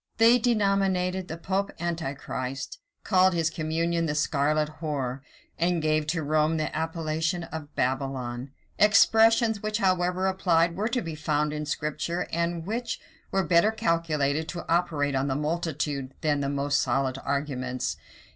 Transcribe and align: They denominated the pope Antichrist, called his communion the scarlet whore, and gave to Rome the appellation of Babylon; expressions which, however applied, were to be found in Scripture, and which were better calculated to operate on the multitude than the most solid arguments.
They 0.17 0.39
denominated 0.39 1.27
the 1.27 1.37
pope 1.37 1.69
Antichrist, 1.79 2.79
called 3.03 3.35
his 3.35 3.51
communion 3.51 4.07
the 4.07 4.15
scarlet 4.15 4.79
whore, 4.79 5.19
and 5.59 5.79
gave 5.79 6.07
to 6.07 6.23
Rome 6.23 6.57
the 6.57 6.75
appellation 6.75 7.43
of 7.43 7.75
Babylon; 7.75 8.49
expressions 8.79 9.61
which, 9.61 9.77
however 9.77 10.25
applied, 10.25 10.75
were 10.75 10.87
to 10.89 11.03
be 11.03 11.13
found 11.13 11.53
in 11.53 11.67
Scripture, 11.67 12.27
and 12.33 12.65
which 12.65 12.99
were 13.29 13.43
better 13.43 13.69
calculated 13.69 14.47
to 14.49 14.67
operate 14.67 15.13
on 15.13 15.27
the 15.27 15.35
multitude 15.35 16.15
than 16.21 16.39
the 16.39 16.49
most 16.49 16.79
solid 16.79 17.19
arguments. 17.23 17.95